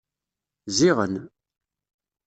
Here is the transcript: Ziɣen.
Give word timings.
Ziɣen. 0.77 1.15